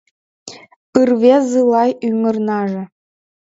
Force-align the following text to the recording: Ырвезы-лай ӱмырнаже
Ырвезы-лай 1.01 1.89
ӱмырнаже 2.07 2.83